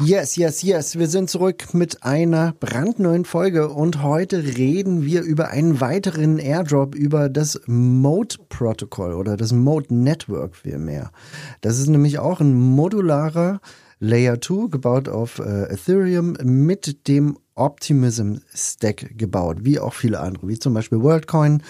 [0.00, 0.98] Yes, yes, yes.
[0.98, 6.96] Wir sind zurück mit einer brandneuen Folge und heute reden wir über einen weiteren Airdrop
[6.96, 11.12] über das Mode-Protokoll oder das Mode-Network vielmehr.
[11.60, 13.60] Das ist nämlich auch ein modularer
[14.00, 20.48] Layer 2 gebaut auf äh, Ethereum mit dem Optimism Stack gebaut, wie auch viele andere,
[20.48, 21.62] wie zum Beispiel WorldCoin,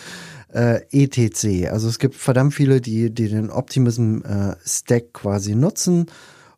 [0.55, 1.71] äh, ETC.
[1.71, 6.07] Also es gibt verdammt viele, die, die den Optimism äh, Stack quasi nutzen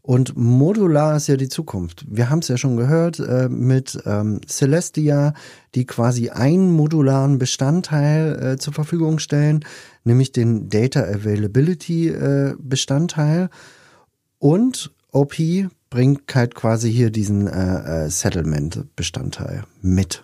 [0.06, 2.06] und modular ist ja die Zukunft.
[2.08, 5.34] Wir haben es ja schon gehört äh, mit ähm, Celestia,
[5.74, 9.64] die quasi einen modularen Bestandteil äh, zur Verfügung stellen,
[10.04, 13.50] nämlich den Data Availability äh, Bestandteil.
[14.38, 15.34] Und OP
[15.90, 20.22] bringt halt quasi hier diesen äh, äh, Settlement Bestandteil mit.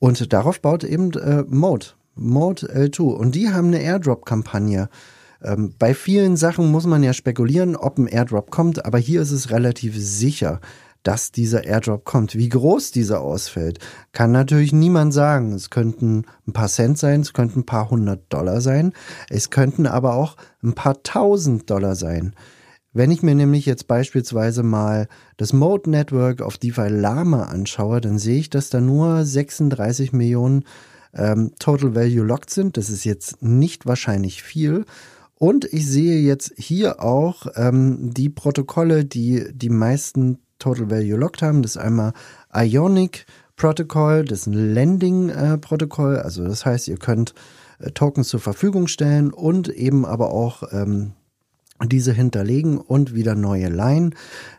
[0.00, 3.02] Und darauf baut eben äh, Mode, Mode L2.
[3.02, 4.88] Und die haben eine Airdrop-Kampagne
[5.42, 9.32] ähm, bei vielen Sachen muss man ja spekulieren, ob ein Airdrop kommt, aber hier ist
[9.32, 10.60] es relativ sicher,
[11.02, 12.34] dass dieser Airdrop kommt.
[12.34, 13.78] Wie groß dieser ausfällt,
[14.12, 15.52] kann natürlich niemand sagen.
[15.52, 18.92] Es könnten ein paar Cent sein, es könnten ein paar hundert Dollar sein,
[19.30, 22.34] es könnten aber auch ein paar tausend Dollar sein.
[22.92, 28.18] Wenn ich mir nämlich jetzt beispielsweise mal das Mode Network auf DeFi Lama anschaue, dann
[28.18, 30.64] sehe ich, dass da nur 36 Millionen
[31.14, 32.76] ähm, Total Value locked sind.
[32.76, 34.86] Das ist jetzt nicht wahrscheinlich viel.
[35.38, 41.42] Und ich sehe jetzt hier auch ähm, die Protokolle, die die meisten Total Value Locked
[41.42, 41.62] haben.
[41.62, 42.14] Das ist einmal
[42.54, 43.26] Ionic
[43.56, 46.16] Protocol, das ist ein Lending-Protokoll.
[46.16, 47.34] Äh, also das heißt, ihr könnt
[47.78, 51.12] äh, Tokens zur Verfügung stellen und eben aber auch ähm,
[51.84, 54.14] diese hinterlegen und wieder neue leihen.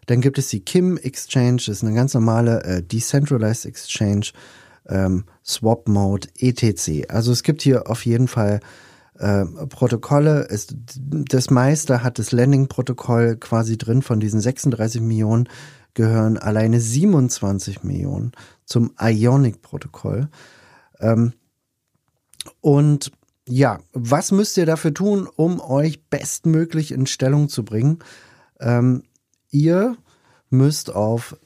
[0.05, 4.27] Dann gibt es die Kim Exchange, das ist eine ganz normale äh, Decentralized Exchange,
[4.87, 7.09] ähm, Swap Mode, etc.
[7.09, 8.59] Also es gibt hier auf jeden Fall
[9.19, 10.44] äh, Protokolle.
[10.44, 14.01] Ist, das meiste hat das Landing-Protokoll quasi drin.
[14.01, 15.50] Von diesen 36 Millionen
[15.94, 18.31] gehören alleine 27 Millionen
[18.66, 20.29] zum Ionic-Protokoll.
[21.00, 21.33] Ähm,
[22.61, 23.11] und
[23.47, 27.99] ja, was müsst ihr dafür tun, um euch bestmöglich in Stellung zu bringen?
[28.59, 29.03] Ähm,
[29.49, 29.95] ihr
[30.49, 31.38] müsst auf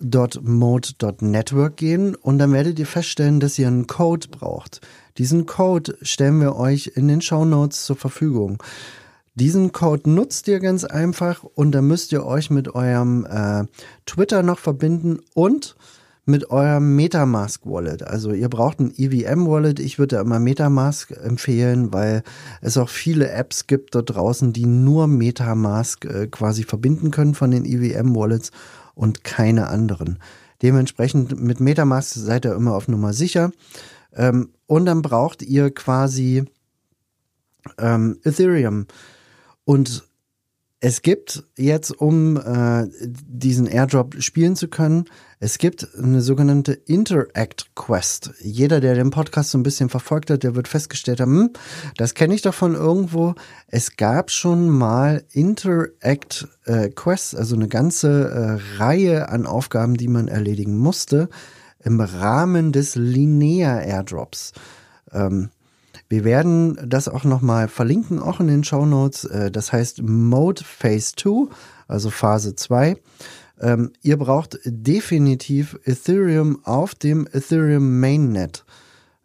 [0.00, 4.80] app.mode.network gehen und dann werdet ihr feststellen, dass ihr einen Code braucht.
[5.18, 8.62] Diesen Code stellen wir euch in den Show Notes zur Verfügung.
[9.34, 13.64] Diesen Code nutzt ihr ganz einfach und dann müsst ihr euch mit eurem äh,
[14.06, 15.76] Twitter noch verbinden und
[16.26, 18.02] mit eurem Metamask Wallet.
[18.02, 19.80] Also ihr braucht ein EVM Wallet.
[19.80, 22.22] Ich würde immer Metamask empfehlen, weil
[22.60, 27.50] es auch viele Apps gibt dort draußen, die nur Metamask äh, quasi verbinden können von
[27.50, 28.50] den EVM Wallets
[28.94, 30.18] und keine anderen.
[30.62, 33.52] Dementsprechend mit Metamask seid ihr immer auf Nummer sicher.
[34.14, 36.44] Ähm, und dann braucht ihr quasi
[37.78, 38.86] ähm, Ethereum.
[39.64, 40.04] Und
[40.80, 45.04] es gibt jetzt, um äh, diesen Airdrop spielen zu können,
[45.38, 48.32] es gibt eine sogenannte Interact Quest.
[48.40, 51.50] Jeder, der den Podcast so ein bisschen verfolgt hat, der wird festgestellt haben, hm,
[51.96, 53.34] das kenne ich doch von irgendwo.
[53.66, 60.08] Es gab schon mal Interact äh, Quests, also eine ganze äh, Reihe an Aufgaben, die
[60.08, 61.28] man erledigen musste
[61.82, 64.52] im Rahmen des Linear Airdrops.
[65.12, 65.50] Ähm,
[66.10, 69.24] wir werden das auch nochmal verlinken, auch in den Show Notes.
[69.24, 71.54] Äh, das heißt Mode Phase 2,
[71.86, 72.96] also Phase 2.
[73.60, 78.64] Ähm, ihr braucht definitiv Ethereum auf dem Ethereum Mainnet.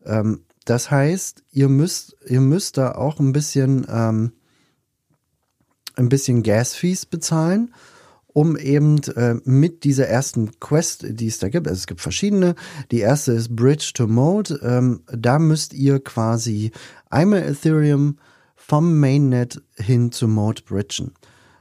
[0.06, 4.34] Ähm, das heißt, ihr müsst, ihr müsst da auch ein bisschen, ähm,
[5.96, 7.74] ein bisschen Gas-Fees bezahlen
[8.36, 12.56] um eben äh, mit dieser ersten Quest, die es da gibt, also es gibt verschiedene.
[12.92, 14.60] Die erste ist Bridge to Mode.
[14.62, 16.72] Ähm, da müsst ihr quasi
[17.10, 18.18] einmal Ethereum
[18.58, 21.14] vom Mainnet hin zu Mode bridgen.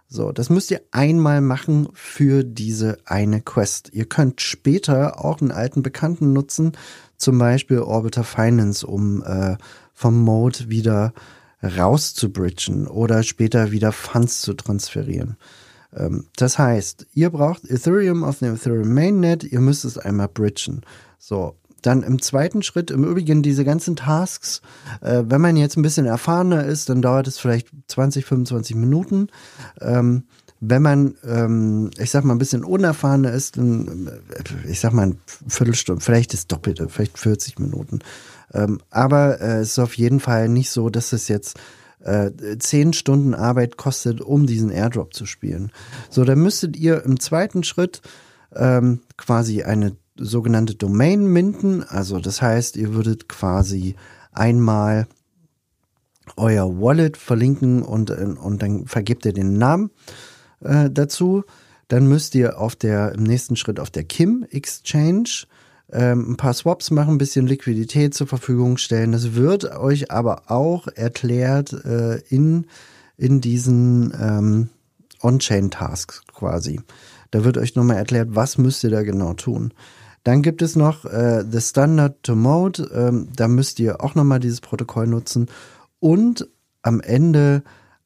[0.08, 3.90] So, das müsst ihr einmal machen für diese eine Quest.
[3.93, 6.72] Ihr könnt später auch einen alten Bekannten nutzen,
[7.16, 9.56] zum Beispiel Orbiter Finance, um äh,
[9.93, 11.14] vom Mode wieder
[11.62, 15.37] raus zu bridgen oder später wieder Funds zu transferieren.
[15.96, 20.82] Ähm, das heißt, ihr braucht Ethereum auf dem Ethereum Mainnet, ihr müsst es einmal bridgen.
[21.19, 24.62] So, dann im zweiten Schritt, im Übrigen diese ganzen Tasks,
[25.00, 29.29] äh, wenn man jetzt ein bisschen erfahrener ist, dann dauert es vielleicht 20, 25 Minuten.
[29.81, 30.25] Ähm,
[30.61, 35.02] wenn man, ähm, ich sag mal, ein bisschen unerfahrener ist, dann, äh, ich sag mal,
[35.02, 35.17] eine
[35.47, 37.99] Viertelstunde, vielleicht das Doppelte, vielleicht 40 Minuten.
[38.52, 41.58] Ähm, aber äh, es ist auf jeden Fall nicht so, dass es jetzt
[42.04, 45.72] äh, zehn Stunden Arbeit kostet, um diesen Airdrop zu spielen.
[46.10, 48.02] So, dann müsstet ihr im zweiten Schritt
[48.54, 51.82] ähm, quasi eine sogenannte Domain minden.
[51.82, 53.96] Also das heißt, ihr würdet quasi
[54.32, 55.06] einmal
[56.36, 59.90] euer Wallet verlinken und, und dann vergebt ihr den Namen
[60.60, 61.44] äh, dazu.
[61.88, 65.46] Dann müsst ihr auf der, im nächsten Schritt auf der Kim Exchange
[65.94, 69.12] ähm, ein paar Swaps machen, ein bisschen Liquidität zur Verfügung stellen.
[69.12, 72.67] Das wird euch aber auch erklärt äh, in,
[73.17, 74.69] in diesen ähm,
[75.23, 76.81] On-Chain-Tasks quasi.
[77.31, 79.73] Da wird euch nochmal erklärt, was müsst ihr da genau tun.
[80.25, 82.90] Dann gibt es noch äh, The Standard to Mode.
[82.94, 85.49] Ähm, da müsst ihr auch nochmal dieses Protokoll nutzen.
[86.00, 86.49] Und
[86.82, 87.62] am Ende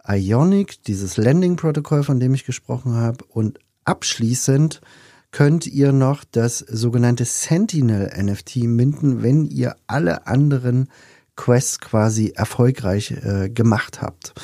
[0.06, 3.25] Ionic, dieses Landing-Protokoll, von dem ich gesprochen habe.
[3.29, 4.81] Und abschließend
[5.30, 10.88] könnt ihr noch das sogenannte Sentinel NFT minden, wenn ihr alle anderen
[11.36, 14.34] Quests quasi erfolgreich äh, gemacht habt.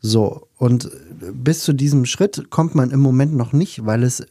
[0.00, 0.90] So, und
[1.32, 4.26] bis zu diesem Schritt kommt man im Moment noch nicht, weil es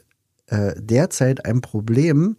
[0.47, 2.37] äh, derzeit ein Problem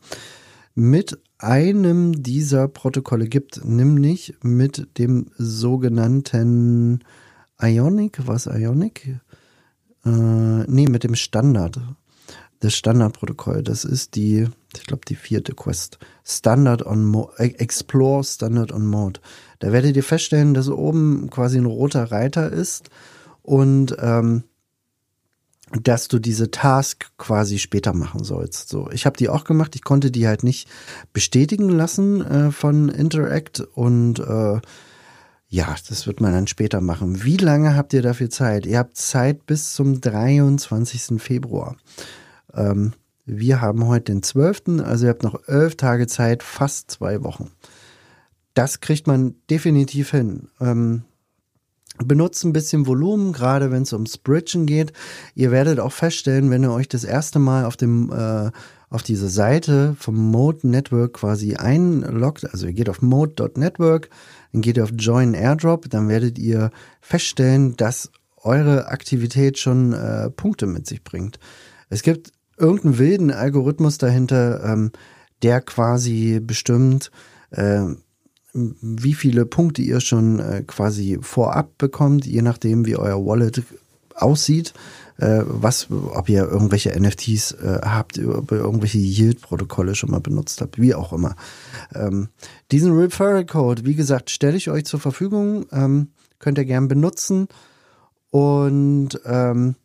[0.75, 7.01] mit einem dieser Protokolle gibt, nämlich mit dem sogenannten
[7.61, 9.21] Ionic, was Ionic?
[10.05, 11.81] Äh, nee, mit dem Standard
[12.61, 13.63] das Standardprotokoll.
[13.63, 15.99] Das ist die, ich glaube, die vierte Quest.
[16.25, 19.21] Standard on Mo Explore Standard on Mode.
[19.59, 22.91] Da werdet ihr feststellen, dass oben quasi ein roter Reiter ist
[23.43, 24.45] und ähm,
[25.83, 28.69] dass du diese Task quasi später machen sollst.
[28.69, 29.75] So, ich habe die auch gemacht.
[29.75, 30.69] Ich konnte die halt nicht
[31.13, 34.61] bestätigen lassen äh, von Interact und äh,
[35.49, 37.25] ja, das wird man dann später machen.
[37.25, 38.67] Wie lange habt ihr dafür Zeit?
[38.67, 41.23] Ihr habt Zeit bis zum 23.
[41.23, 41.77] Februar.
[42.57, 42.93] Ähm,
[43.27, 47.51] wir haben heute den 12., also ihr habt noch elf Tage Zeit, fast zwei Wochen.
[48.53, 50.49] Das kriegt man definitiv hin.
[50.61, 51.05] Ähm,
[51.99, 54.93] benutzt ein bisschen Volumen, gerade wenn es ums Bridgen geht.
[55.35, 58.51] Ihr werdet auch feststellen, wenn ihr euch das erste Mal auf dem äh,
[58.91, 64.09] auf diese Seite vom Mode Network quasi einloggt, also ihr geht auf mode.network,
[64.53, 66.71] dann geht ihr auf Join Airdrop, dann werdet ihr
[67.01, 71.41] feststellen, dass eure Aktivität schon äh, Punkte mit sich bringt.
[71.89, 74.93] Es gibt irgendeinen wilden Algorithmus dahinter, ähm,
[75.43, 77.11] der quasi bestimmt,
[77.51, 77.85] äh,
[78.53, 83.63] wie viele Punkte ihr schon äh, quasi vorab bekommt, je nachdem, wie euer Wallet
[84.15, 84.73] aussieht.
[85.17, 90.61] Äh, was, ob ihr irgendwelche NFTs äh, habt, ob ihr irgendwelche Yield-Protokolle schon mal benutzt
[90.61, 91.37] habt, wie auch immer.
[91.95, 92.31] Ähm,
[92.73, 96.09] diesen Referral Code, wie gesagt, stelle ich euch zur Verfügung, ähm,
[96.41, 97.47] könnt ihr gern benutzen
[98.31, 99.77] und ähm,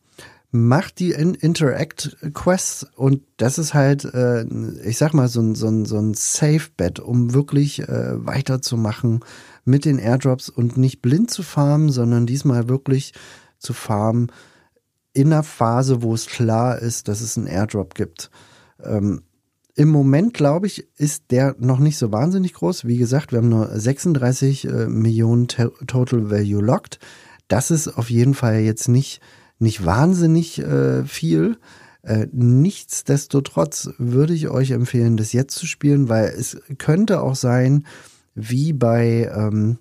[0.51, 4.45] macht die in Interact Quests und das ist halt, äh,
[4.83, 9.19] ich sag mal, so ein, so ein, so ein Safe-Bet, um wirklich äh, weiterzumachen
[9.63, 13.13] mit den Airdrops und nicht blind zu farmen, sondern diesmal wirklich
[13.59, 14.31] zu farmen
[15.13, 18.31] in einer Phase, wo es klar ist, dass es einen Airdrop gibt.
[18.83, 19.21] Ähm,
[19.75, 22.85] Im Moment, glaube ich, ist der noch nicht so wahnsinnig groß.
[22.85, 26.99] Wie gesagt, wir haben nur 36 äh, Millionen Total Value locked.
[27.47, 29.21] Das ist auf jeden Fall jetzt nicht
[29.59, 31.57] nicht wahnsinnig äh, viel.
[32.01, 37.85] Äh, nichtsdestotrotz würde ich euch empfehlen, das jetzt zu spielen, weil es könnte auch sein,
[38.35, 39.78] wie bei, ähm,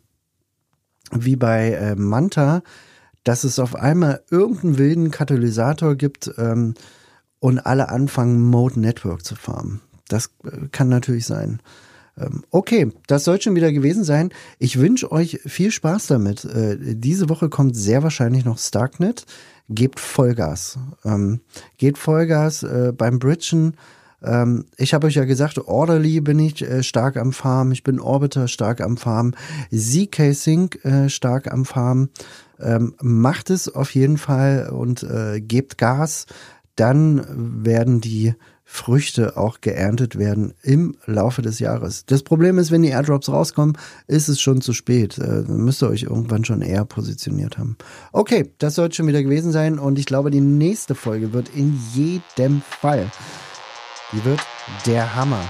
[1.13, 2.63] wie bei äh, Manta,
[3.23, 6.75] dass es auf einmal irgendeinen wilden Katalysator gibt ähm,
[7.39, 9.81] und alle anfangen, Mode Network zu farmen.
[10.09, 11.61] Das äh, kann natürlich sein.
[12.19, 14.31] Ähm, okay, das soll schon wieder gewesen sein.
[14.59, 16.45] Ich wünsche euch viel Spaß damit.
[16.45, 19.25] Äh, diese Woche kommt sehr wahrscheinlich noch Starknet
[19.69, 20.79] gebt Vollgas.
[21.05, 21.41] Ähm,
[21.77, 23.75] geht Vollgas äh, beim Bridgen.
[24.23, 28.01] Ähm, ich habe euch ja gesagt, Orderly bin ich äh, stark am Farm, ich bin
[28.01, 29.35] Orbiter stark am Farm,
[29.71, 32.11] ZK Sync äh, stark am Farm.
[32.61, 36.27] Ähm, macht es auf jeden Fall und äh, gebt Gas.
[36.75, 38.35] Dann werden die
[38.71, 42.05] Früchte auch geerntet werden im Laufe des Jahres.
[42.05, 45.17] Das Problem ist, wenn die Airdrops rauskommen, ist es schon zu spät.
[45.17, 47.79] Äh, müsst ihr euch irgendwann schon eher positioniert haben.
[48.13, 51.81] Okay, das sollte schon wieder gewesen sein und ich glaube, die nächste Folge wird in
[51.95, 53.11] jedem Fall,
[54.13, 54.41] die wird
[54.85, 55.43] der Hammer.